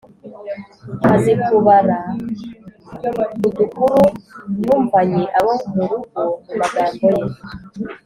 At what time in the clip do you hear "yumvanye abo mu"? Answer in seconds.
4.65-5.83